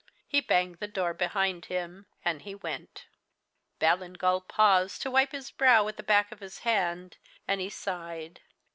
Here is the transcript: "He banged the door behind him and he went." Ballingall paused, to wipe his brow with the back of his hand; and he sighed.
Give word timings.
"He 0.27 0.41
banged 0.41 0.79
the 0.79 0.87
door 0.87 1.13
behind 1.13 1.65
him 1.65 2.07
and 2.25 2.41
he 2.41 2.55
went." 2.55 3.05
Ballingall 3.77 4.41
paused, 4.47 5.03
to 5.03 5.11
wipe 5.11 5.31
his 5.31 5.51
brow 5.51 5.83
with 5.83 5.97
the 5.97 6.01
back 6.01 6.31
of 6.31 6.39
his 6.39 6.61
hand; 6.61 7.17
and 7.47 7.61
he 7.61 7.69
sighed. 7.69 8.41